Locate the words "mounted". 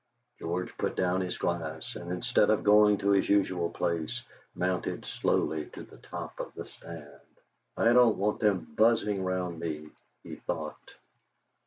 4.55-5.05